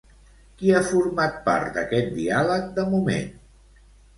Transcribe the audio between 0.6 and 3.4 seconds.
Qui ha format part d'aquest diàleg de moment?